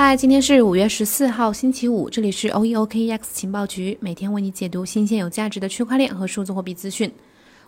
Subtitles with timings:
[0.00, 7.12] 嗨，今天是五月十四号，星期五，这里是 OEOKEX 情报局，每天为你解读新鲜有价值的区块链和数字货币资讯。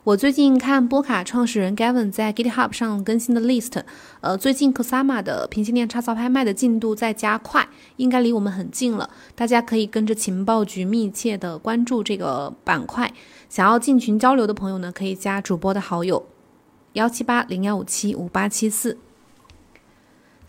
[0.04, 3.82] 我最近看波卡创始人 Gavin 在 GitHub 上更新的 list，
[4.20, 9.10] 呃，最近 Kusama 的平行链插槽拍卖的进度在加快，应该离我们很近了。
[9.34, 13.12] 大家可以跟着情报局密切的关注这个板块。
[13.48, 16.24] 想要进群交流的朋友呢，可以加主播的好友
[16.92, 18.96] 幺七八零幺五七五八七四。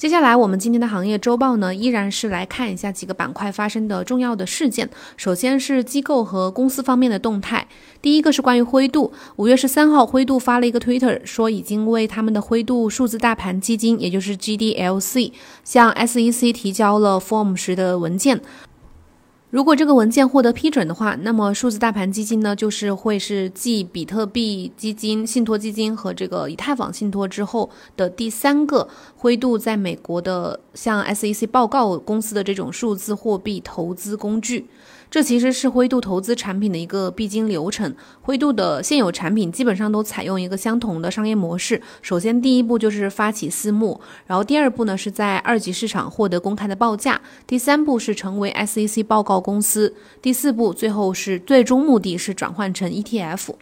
[0.02, 4.89] 接下来，我们今天的行业周报呢，依然是来看一下几个板块发生的重要的事件。
[5.15, 7.68] 首先是机构和公司方面的动态。
[8.01, 15.33] 第一个是关于灰度，五月十三号，灰度发了一个 Twitter，说已经为他们的灰度数字大盘基金，也就是 GDLC，
[15.64, 18.42] 向 SEC 提交了 Form 十的文件。
[19.51, 28.87] 如果这个文件获得批准的话，那么数字大盘基金呢，就是会是继比特币基金、信托基金和这个以太坊信托之后的第三个
[29.18, 34.66] 灰度在美国的向 SEC 报告公司的这种数字货币投资工具。
[35.12, 37.94] 这其实是灰度投资产品的一个必经流程。
[38.22, 41.81] 灰度的现有产品基本上都采用一个相同的商业模式。
[42.02, 53.56] 首先，第一步就是发起私募，然后第二步呢是在二级市场获得公开的报价，第三步是成为 SEC 报告公司，第四步最后是最终目的是转换成 ETF。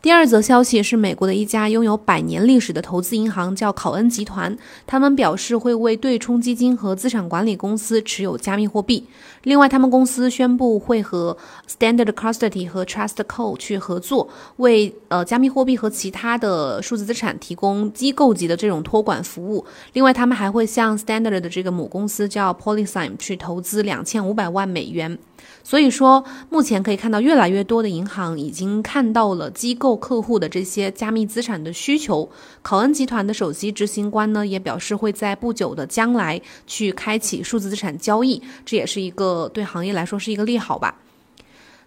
[0.00, 9.06] 第二则消息是，美国的一家拥有百年历史的投资银行叫考恩集团，他们表示会为对冲基金和资产管理公司持有加密货币。
[9.44, 11.36] 另外，他们公司宣布会和
[11.68, 19.64] Standard Custody 和 TrustCo 去合作，为呃加密货币和其他的数字资产提供机构级的这种托管服务。
[19.92, 25.18] 另外，他们还会向 Standard 的这个母公司叫 Polysign 去投资两千五百万美元。
[25.64, 32.28] 所以说，目前可以看到越来越多的银行已经看到了机构客户的这些加密资产的需求。
[32.62, 40.96] 考恩集团的首席执行官呢，也表示会在不久的将来去开启数字资产交易，这也是一个呃对行业来说是一个利好吧。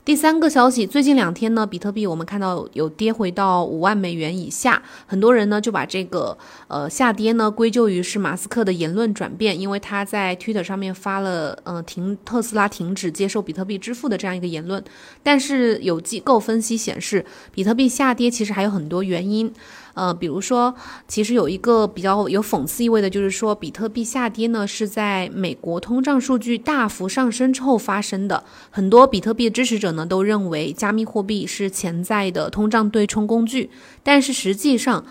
[0.03, 6.37] 第三个消息，最近两天呢，比特币我们看到有跌回到五万美元以下，很多人呢就把这个
[6.67, 14.83] 呃下跌呢归咎于是马斯克的言论转变，因为他在 Twitter 上面发了呃停特斯拉停止接受比特币支付的这样一个言论，
[15.23, 19.51] 但是有机构分析显示，比特币下跌其实还有很多原因。
[19.95, 20.75] 呃，比如说，
[21.07, 28.43] 其实有一个比较有讽刺意味的，就是说，比特币下跌呢是在美国通胀数据大幅上升之后发生的。
[28.69, 33.71] 很多比特币支持者呢都认为，加密货币是潜在的通胀对冲工具，
[34.03, 35.03] 但是实际上。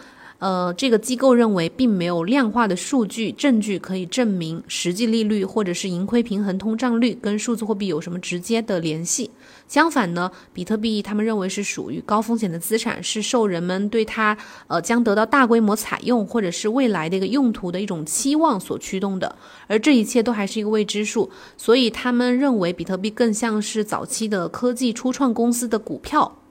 [0.44, 9.30] 呃，这个机构认为，并没有量化的数据证据可以证明实际利率或者是盈亏平衡通胀率跟数字货币有什么直接的联系。
[9.66, 19.34] 相反呢，比特币他们认为是属于高风险的资产，是受人们对它呃将得到大规模采用或者是未来的一个用途的一种期望所驱动的。
[19.66, 26.43] 而这一切都还是一个未知数，所以他们认为比特币更像是早期的科技初创公司的股票。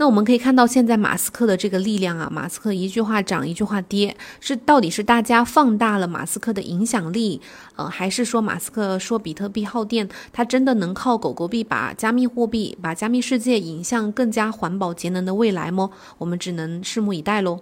[0.00, 7.40] 那我们可以看到，现在马斯克的这个力量啊，马斯克一句话涨，一句话跌，是到底是大家放大了马斯克的影响力，
[7.74, 15.90] 呃，还是说马斯克说比特币耗电，他真的能靠狗狗币把加密货币、把加密世界引向更加环保节能的未来吗？
[16.18, 17.58] 我们只能拭目以待喽。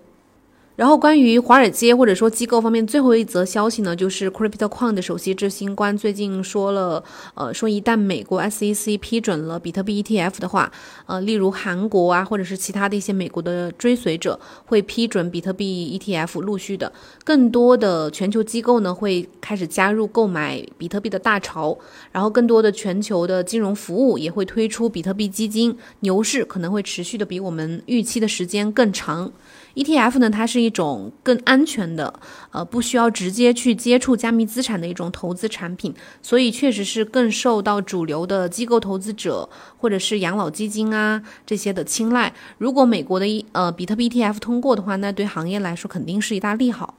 [0.77, 7.03] 然后，关于华尔街或者说机构方面最后一则消息呢，就是 CryptoQuant 的首席执行官最近说了，
[7.35, 10.71] 呃，说一旦美国 SEC 批准了比特币 ETF 的话，
[11.07, 16.93] 呃，例如韩国啊，或者是其他的一些美国的追随者会批准比特币 ETF，陆续的
[17.25, 21.75] 更多的全球机构呢会开始加入购买比特币的大潮，
[22.13, 29.33] 然后更多的全球的金融服务也会推出比特币基金，牛市可能会持续的比我们预期的时间更长。
[29.77, 32.19] ETF 呢，它是一种更安全的，
[32.51, 42.33] 呃，不需要直接去接触加密资产的一种投资产品，所以确实是更受到主流的机构投资者或者是养老基金啊这些的青睐。
[42.59, 46.96] 如果美国的呃比特币 ETF 通过的话，那对行业来说肯定是一大利好。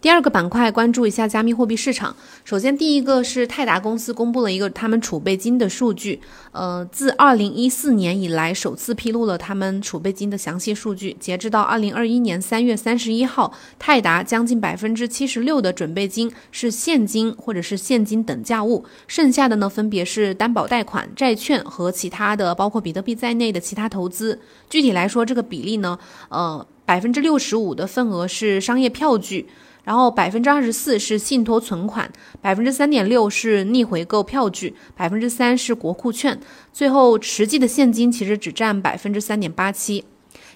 [0.00, 2.16] 第二个板块，关注一下加密货币市场。
[2.42, 6.18] 首先，第一个是泰达公司公布了一个他们储备金的数据，
[6.52, 11.14] 呃，自二零一四年以来首次披露了他们储备金的详细数据。
[11.20, 24.40] 截至到二零二一年三月三十一号，泰达将近百分之七十六的准备金是现金或者是现金等价物，剩下的呢分别是担保贷款、债券和其他的包括比特币在内的其他投资。
[24.70, 25.98] 具体来说，这个比例呢，
[26.30, 29.46] 呃，百分之六十五的份额是商业票据。
[29.90, 32.08] 然后百分之二十四是信托存款，
[32.40, 36.38] 百分之三点六是逆回购票据，百分之三是国库券，
[36.72, 40.04] 最后实际的现金其实只占百分之三点八七。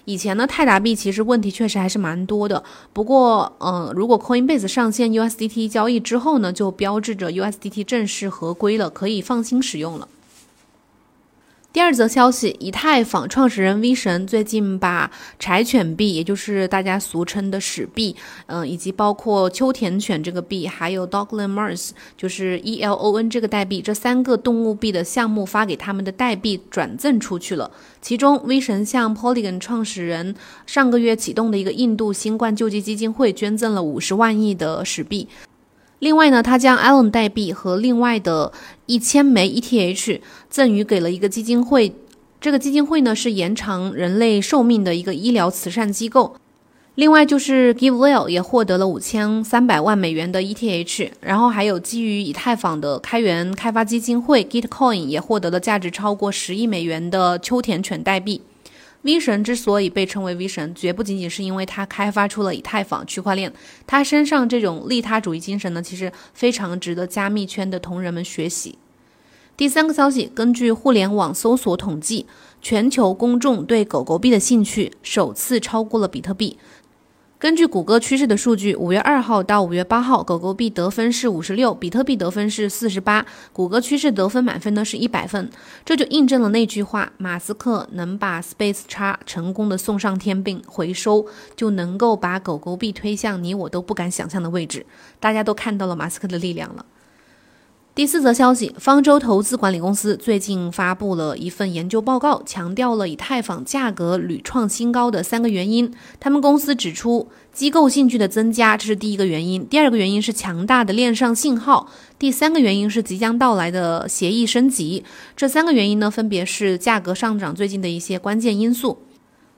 [0.05, 2.63] 以前呢，泰达币其实问题确实还是蛮多的。
[2.93, 10.07] 不过，嗯，如果 Coinbase 上线 USDT 交易之后呢，就标志着 USDT 正式合规了，可以放心使用了。
[11.75, 27.69] 第二则消息，以太坊创始人 V 神最近把柴犬币，也就是大家俗称的史币，嗯，以及包括秋田犬这个币，还有 Dogland Mars，就是 E L O N 这个代币，这三个动物币的项目发给他们的代币转赠出去了。
[28.01, 30.33] 其中，V 神向 Polygon 创始人
[30.65, 35.27] 上个月启动的一个印度新冠救济基金会捐赠了五十万亿的史币。
[35.99, 38.51] 另外呢，他将 Allen 代币和另外的
[38.85, 40.19] 一千枚 ETH
[40.49, 41.93] 赠予给了一个基金会。
[42.41, 46.35] 这个基金会呢是延长人类寿命的一个医疗慈善机构。
[46.95, 51.09] 另外就是 GiveWell 也获得了五千三百万美元的 ETH。
[51.21, 58.41] 然后还有基于以太坊的开源开发基金会 Gitcoin 也获得了价值超过十亿美元的秋田犬代币。
[59.05, 63.53] V 神之所以被称为 V 神，绝不仅仅是因为他开发出了以太坊区块链，
[63.85, 68.79] 他身上这种利他主义精神呢，其实非常值得加密圈的同仁们学习。
[69.55, 72.25] 第三个消息，根据互联网搜索统计，
[72.63, 76.57] 全球公众对狗狗币的兴趣首次超过了比特币。
[77.37, 85.49] 根据谷歌趋势的数据，五月二号到五月八号，狗狗币得分是五十六，比特币得分是四十八，谷歌趋势得分满分呢是一百分。
[85.83, 91.27] 这就印证了那句话：马斯克能把 Space X 成功的送上天并回收，
[91.57, 94.85] 就能够把狗狗币推向你我都不敢想象的位置。
[95.19, 96.85] 大家都看到了马斯克的力量了。
[97.95, 105.89] 第四则消息，方舟投资管理公司最近发布了一份研究报告，强调了以太坊价格屡创新高的三个原因。
[106.19, 111.87] 他们公司指出，机构兴趣的增加，这是第一个原因；第二个原因是强大的链上信号；
[112.19, 115.05] 第三个原因是即将到来的协议升级。
[115.37, 118.97] 这三个原因呢，分别是价格上涨最近的一些关键因素。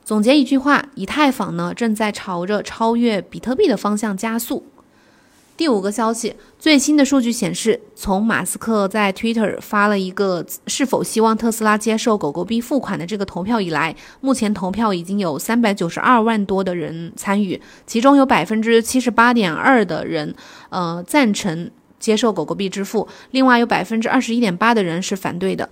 [0.06, 4.64] 总结一句话，以太坊呢正在朝着超越比特币的方向加速。
[5.58, 20.36] 第五个消息，最新的数据显示，从马斯克在 Twitter 发了一个是否希望特斯拉接受狗狗币付款的这个投票以来，目前投票已经有三百九十二万多的人参与，其中有百分之七十八点二的人，
[20.70, 25.68] 呃，赞成接受狗狗币支付，另外有百分之二十一点八的人是反对的。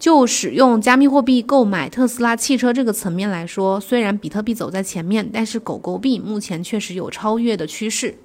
[0.00, 8.16] 就使用加密货币购买特斯拉汽车这个层面来说，虽然比特币走在前面，但是狗狗币目前确实有超越的趋势。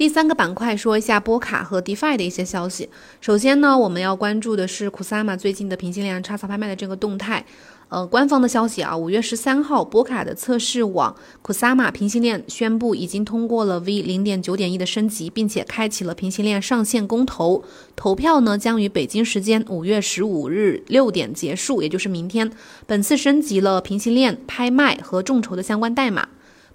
[0.00, 2.88] 第三个板块说一下波卡和 DeFi 的一些消息。
[3.20, 7.44] 首先呢，我们要关注的是 Kusama 最近的平行链插槽拍卖的这个动态。
[7.90, 11.14] 呃，官方的消息啊，五月十三号，波卡的测试网
[11.44, 17.62] Kusama 平行链宣布已经通过了 V 零点九点一的升级，并且开启了平行链上线公投。
[17.94, 22.50] 投票呢将于北京时间五月十五日六点结束，也就是明天。
[22.86, 26.26] 本次升级了平行链拍卖和众筹的相关代码。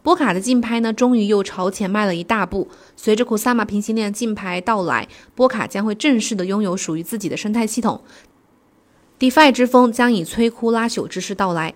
[0.06, 2.68] 波卡的竞拍呢，终于又朝前迈了一大步。
[2.96, 8.00] 随着 Kusama 平行链竞拍到来，波卡将会正式的拥有属于自己的生态系统。
[9.18, 11.74] DeFi 之风将以摧枯拉朽之势到来。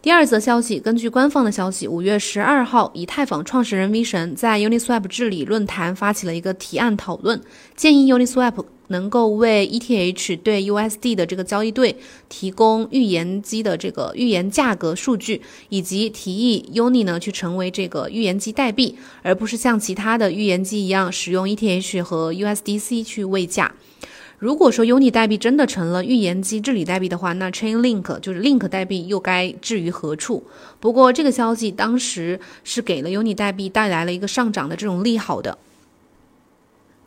[0.00, 7.38] 第二则消息，根据官方的消息，五月十二号，以太坊创始人 V 神在 Uniswap 治理论坛发起了一个提案讨论，
[7.76, 11.96] 建议 Uniswap 能够为 ETH 对 USD 的这个交易对
[12.28, 23.74] 提供预言机的这个预言价格数据，以及提议 Uni 呢去成为这个预言机代币，而不是像其他的预言机一样使用 ETH 和 USDC 去喂价。
[24.38, 30.42] 如果说 Uni 代币真的成了预言机治理代币的话，那 Chainlink 就是 Link 代币又该置于何处？
[30.80, 35.58] 不过这个消息当时是给了 Uni 代币带来了一个上涨的这种利好的。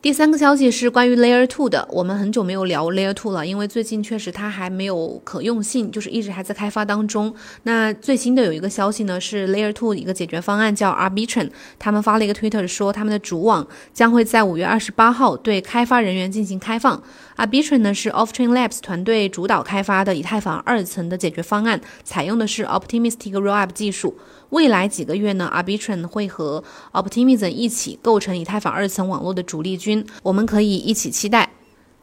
[0.03, 7.33] 第三个消息是关于 Layer Two 的，我们很久没有聊 Layer Two 了，因为最近确实它还没有可用性，就是一直还在开发当中。
[7.63, 17.01] 那最新的有一个消息呢，是 Layer Two 一个解决方案叫 Arbitron，他们发了一个 Twitter 说他们的主网将会在五月二十八号对开发人员进行开放。
[17.35, 24.17] 啊，Bitrin 呢是 Offchain Labs 团队主导开发的以太坊二层的解决方案，采用的是 Optimistic Rollup 技术。
[24.49, 31.49] 未来几个月呢，Arbitrum 会和 Optimism 一起构成以太坊二层网络的主力军，我们可以一起期待。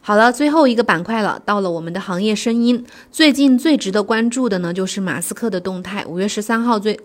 [0.03, 2.85] 好了，最后一个板块了，到了我们的行业声音。
[3.13, 6.05] 最近最值得关注的呢，就是马斯克的动态。
[6.07, 6.99] 五月十三号最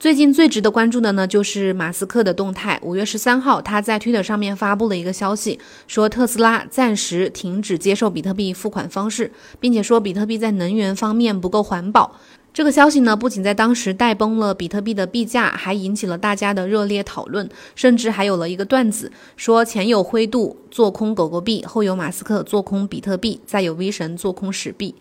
[0.00, 2.80] 最近最值得关注的呢，就是马斯克的动态。
[2.82, 9.30] 五月十三号，他在 Twitter 上面发布了一个消息，说特斯拉暂时停止接受比特币付款方式，
[9.60, 12.16] 并且说比特币在能源方面不够环保。
[12.54, 24.94] 这个消息呢，不仅在当时带崩了比特币的币价，还引起了大家的热烈讨论，甚至还有了一个段子，说前有灰度做空狗狗币，后有马斯克做空比特币，再有 V 神做空史币。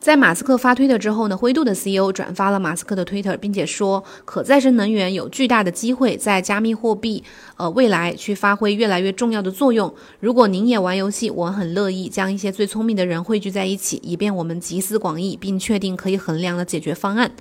[0.00, 7.22] 在马斯克发推特之后呢，灰度的 CEO 转发了马斯克的推特，并且说可再生能源有巨大的机会在加密货币
[7.58, 9.94] 呃未来去发挥越来越重要的作用。
[10.20, 17.32] 如果您也玩游戏，我很乐意将一些最聪明的人汇聚在一起，以便我们集思广益，并确定可以衡量的解决方案。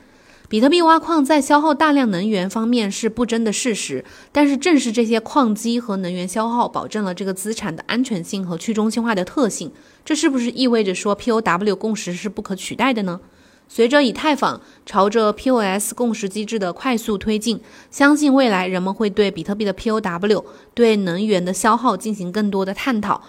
[0.50, 9.72] 比特币挖矿在消耗大量能源方面是不争的事实，但是正是这些矿机和能源消耗，保证了这个资产的安全性和去中心化的特性。
[10.04, 13.20] 这是不是意味着说 POW 共识是不可取代的呢？
[13.68, 23.22] 随着以太坊朝着 POS 共识机制的快速推进，相信未来人们会对比特币的 POW 对能源的消耗进行更多的探讨。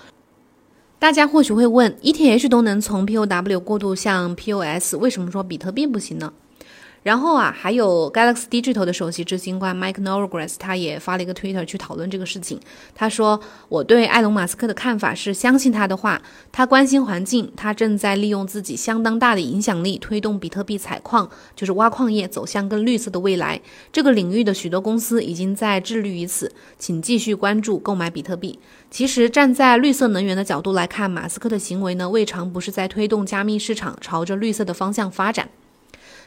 [0.99, 6.33] 大家或许会问，ETH 都能从 POW 过渡向 POS，为什么说比特币不行呢？
[7.02, 12.61] 然后啊，还有 Galaxy Digital 的首席执行官 Mike Novogratz，他也发了一个 Twitter 去讨论这个事情。
[12.95, 13.40] 他说
[13.71, 16.21] ：“我对埃隆·马斯克的看法是相信他的话。
[16.52, 23.59] 他关心环境，他正在利用自己相当大的影响力推动比特币采矿，就是挖矿业走向更绿色的未来。
[23.90, 28.59] 这个领域的许多公司已经在致力于此，请继续关注购买比特币。
[28.90, 35.49] 其实，站在绿色能源的角度来看，马斯克的行为呢，未尝不是在推动加密市场朝着绿色的方向发展。”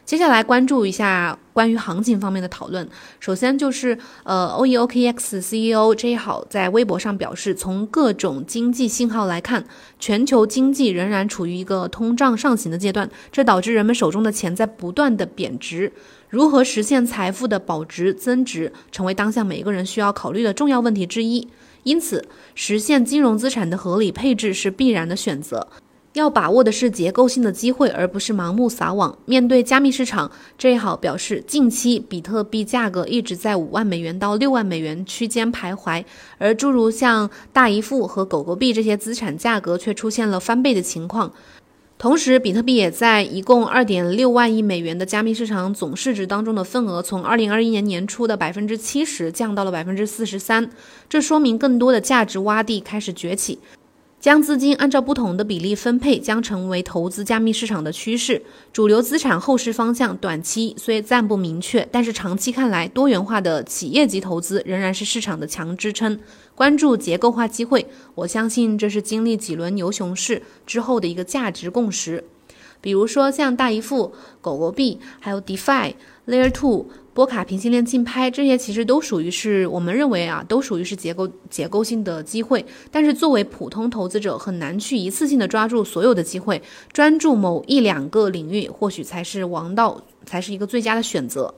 [0.05, 2.87] 接下来关注一下关于行情方面的讨论。
[3.21, 9.63] 首先就是，呃，OEOKX CEO J 好在微博上表示，从各种经济信号来看，
[9.99, 15.91] 全球经济仍然处于一个通胀上行的阶段，这导致人们手中的钱在不断的贬值。
[16.29, 21.47] 如何实现财富的保值增值，成为当下每一个人需要考虑的重要问题之一。
[21.83, 25.67] 因此，实现金融资产的合理配置是必然的选择。
[26.13, 29.17] 要把握的是结构性的机会，而不是盲目撒网。
[29.25, 36.03] 面对加密市场，这好表示，近期比特币价格一直在五万美元到六万美元区间徘徊，
[36.37, 41.31] 而诸如像大姨父和狗狗币这些资产价格却出现了翻倍的情况。
[41.97, 50.69] 同时，比特币也在一共二点六万亿美元的加密市场总市值当中的份额，从二零二一年年初的百分之七十降到了百分之四十三。
[51.09, 53.57] 这说明更多的价值洼地开始崛起。
[54.23, 58.41] 将资金按照不同的比例分配，将成为投资加密市场的趋势。
[58.71, 66.17] 主流资产后市方向短期虽暂不明确，但是长期看来，多元化的企业级投资仍然是市场的强支撑。
[66.55, 72.23] 关注结构化机会，我相信这是经历几轮牛熊市之后的一个价值共识。
[72.79, 75.95] 比如说像大姨父、狗狗币，还有 DeFi、
[76.27, 76.87] Layer Two。
[77.13, 82.65] 波卡平行链竞拍，这些其实都属于是我们认为啊，都属于是结构结构性的机会。
[82.89, 91.53] 但是作为普通投资者，很难去一次性的抓住所有的机会，专注某一两个领域，或许才是王道，才是一个最佳的选择。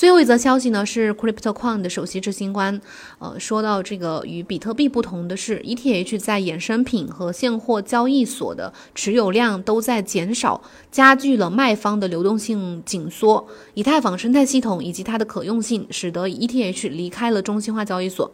[0.00, 2.80] 最后一则消息呢，是 CryptoQuant 的首席执行官，
[3.18, 13.46] 呃，说到这个与比特币不同的是，ETH 在衍生品和现货交易所的持有量都在减少，加剧了卖方的流动性紧缩。
[13.74, 18.32] 以太坊生态系统以及它的可用性，使得 ETH 离开了中心化交易所。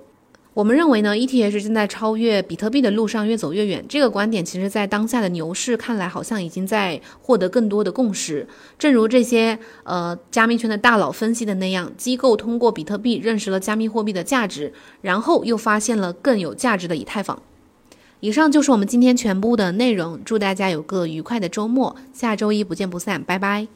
[0.56, 3.84] 我们认为呢，ETH 正在超越比特币的路上越走越远。
[3.86, 8.48] 这个观点其实，在当下的牛市看来，好像已经在获得更多的共识。
[8.78, 14.72] 正如这些呃加密圈的大佬分析的那样，机构通过比特币认识了加密货币的价值，
[15.02, 17.42] 然后又发现了更有价值的以太坊。
[18.20, 20.18] 以上就是我们今天全部的内容。
[20.25, 23.68] 祝大家有个愉快的周末，下周一不见不散，拜拜。